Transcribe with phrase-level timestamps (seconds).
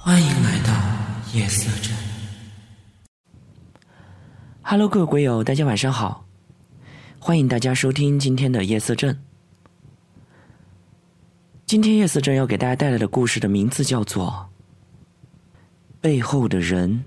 [0.00, 0.72] 欢迎来到
[1.34, 1.92] 夜色镇。
[4.62, 6.24] Hello，各位鬼友，大家晚上好！
[7.18, 9.20] 欢迎大家收听今天的夜色镇。
[11.66, 14.48] 今天夜色镇要给大家带来的故事的名字叫做
[16.00, 17.04] 《背后的人》。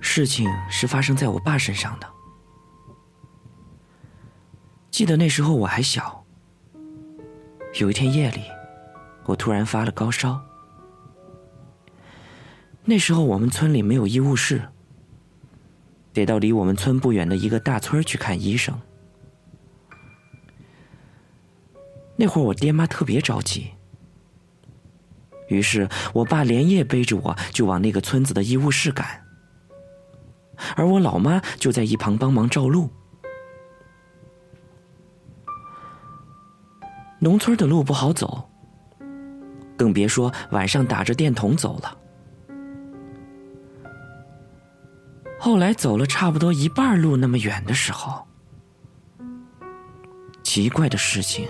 [0.00, 2.08] 事情是发生在我爸身上的。
[4.96, 6.24] 记得那时候我还小，
[7.78, 8.44] 有一天夜里，
[9.26, 10.40] 我突然发了高烧。
[12.82, 14.70] 那时候我们村里没有医务室，
[16.14, 18.74] 得到离我们村不远的一个大村去看医生。
[22.16, 23.72] 那会儿我爹妈特别着急，
[25.48, 29.26] 于是我爸连夜背着我就往那个村子的医务室赶，
[30.74, 32.88] 而我老妈就在一旁帮忙照路。
[37.26, 38.48] 农村的路不好走，
[39.76, 41.98] 更别说晚上打着电筒走了。
[45.36, 48.24] 后来走了差不多一半路那么远的时候，
[50.44, 51.48] 奇怪的事情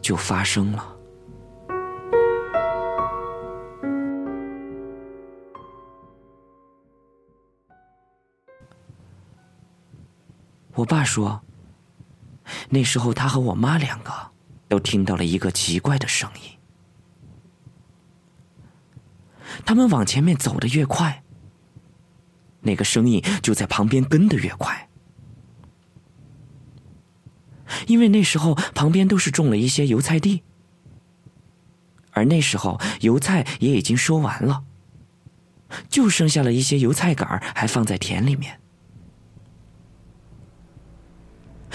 [0.00, 0.96] 就发生了。
[10.72, 11.38] 我爸说，
[12.70, 14.10] 那时候他和我妈两个。
[14.68, 16.58] 都听到了一个奇怪的声音。
[19.64, 21.22] 他们往前面走的越快，
[22.60, 24.88] 那个声音就在旁边跟的越快。
[27.86, 30.42] 因为那时候旁边都是种了一些油菜地，
[32.12, 34.64] 而那时候油菜也已经收完了，
[35.88, 38.60] 就剩下了一些油菜杆还放在田里面，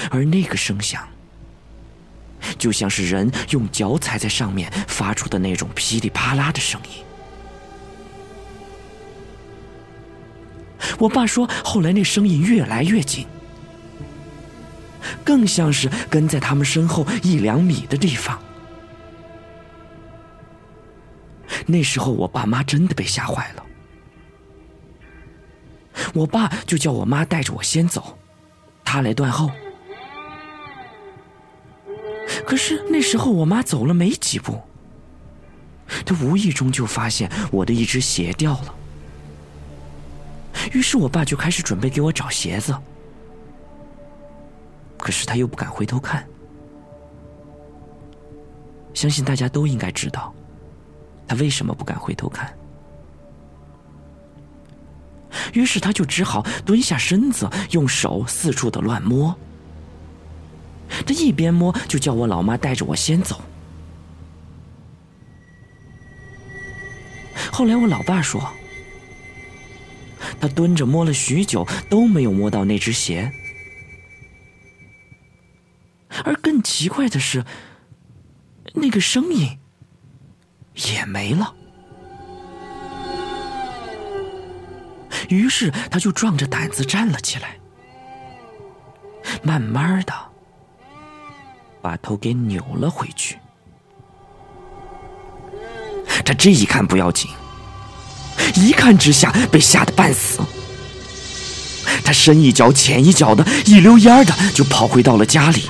[0.09, 1.07] 而那个声响。
[2.57, 7.03] 就像是人用脚踩在上面发出的那种噼里啪啦的声音。
[10.97, 13.25] 我爸说，后来那声音越来越近，
[15.23, 18.39] 更像是跟在他们身后一两米的地方。
[21.65, 23.63] 那时候，我爸妈真的被吓坏了。
[26.13, 28.17] 我爸就叫我妈带着我先走，
[28.83, 29.51] 他来断后。
[32.51, 34.59] 可是那时候我妈走了没几步，
[36.05, 38.75] 她无意中就发现我的一只鞋掉了。
[40.73, 42.75] 于是我爸就开始准备给我找鞋子，
[44.97, 46.27] 可是他又不敢回头看。
[48.93, 50.33] 相信大家都应该知道，
[51.29, 52.53] 他为什么不敢回头看。
[55.53, 59.33] 于是他就只好蹲下身子，用手四处的乱摸。
[61.03, 63.41] 他一边摸就叫我老妈带着我先走。
[67.51, 68.51] 后来我老爸说，
[70.39, 73.31] 他蹲着摸了许久都没有摸到那只鞋，
[76.23, 77.43] 而更奇怪的是，
[78.73, 79.59] 那个声音
[80.75, 81.53] 也没了。
[85.29, 87.57] 于是他就壮着胆子站了起来，
[89.43, 90.30] 慢慢的。
[91.81, 93.37] 把头给扭了回去。
[96.23, 97.29] 他这一看不要紧，
[98.55, 100.39] 一看之下被吓得半死。
[102.03, 105.67] 他深一脚浅一脚的，一溜烟的就跑回到了家里。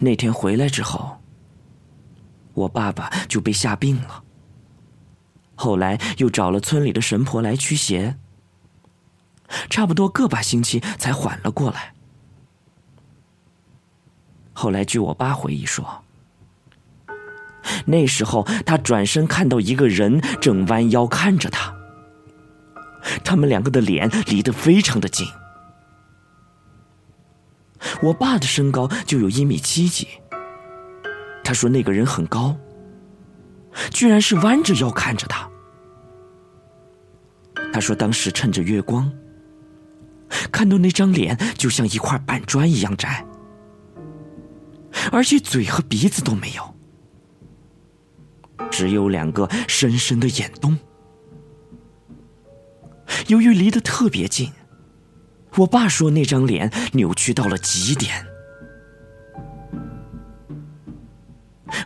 [0.00, 1.18] 那天回来之后，
[2.54, 4.22] 我爸爸就被吓病了。
[5.54, 8.16] 后来又找了村里的神婆来驱邪，
[9.70, 11.94] 差不多个把星期才缓了过来。
[14.52, 16.02] 后来据我爸回忆说，
[17.86, 21.74] 那时候他转身看到一个人正弯腰看着他，
[23.24, 25.26] 他们两个的脸离得非常的近。
[28.02, 30.08] 我爸的身高就有一米七几。
[31.42, 32.56] 他说那个人很高，
[33.90, 35.48] 居然是弯着腰看着他。
[37.72, 39.12] 他说当时趁着月光，
[40.50, 43.24] 看到那张脸就像一块板砖一样窄，
[45.12, 46.74] 而且嘴和鼻子都没有，
[48.70, 50.76] 只有两个深深的眼洞。
[53.28, 54.50] 由于离得特别近，
[55.56, 58.26] 我爸说那张脸扭曲到了极点。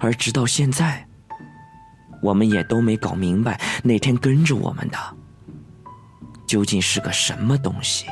[0.01, 1.07] 而直到现在，
[2.23, 4.99] 我们也都没搞明白那天跟着我们的
[6.47, 8.07] 究竟是个什么东西。